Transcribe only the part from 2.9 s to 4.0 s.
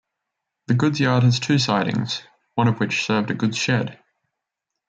served a goods shed.